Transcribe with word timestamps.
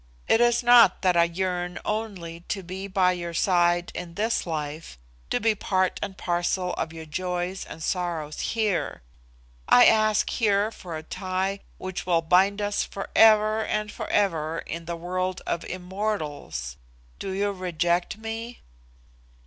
It 0.27 0.41
is 0.41 0.63
not 0.63 1.03
that 1.03 1.15
I 1.15 1.25
yearn 1.25 1.77
only 1.85 2.39
to 2.49 2.63
be 2.63 2.87
by 2.87 3.11
your 3.11 3.35
side 3.35 3.91
in 3.93 4.15
this 4.15 4.47
life, 4.47 4.97
to 5.29 5.39
be 5.39 5.53
part 5.53 5.99
and 6.01 6.17
parcel 6.17 6.73
of 6.73 6.91
your 6.91 7.05
joys 7.05 7.67
and 7.67 7.83
sorrows 7.83 8.39
here: 8.57 9.03
I 9.69 9.85
ask 9.85 10.27
here 10.27 10.71
for 10.71 10.97
a 10.97 11.03
tie 11.03 11.59
which 11.77 12.07
will 12.07 12.23
bind 12.23 12.63
us 12.63 12.83
for 12.83 13.11
ever 13.15 13.63
and 13.63 13.91
for 13.91 14.07
ever 14.09 14.57
in 14.65 14.85
the 14.85 14.95
world 14.95 15.43
of 15.45 15.63
immortals. 15.65 16.77
Do 17.19 17.29
you 17.29 17.51
reject 17.51 18.17
me?" 18.17 18.61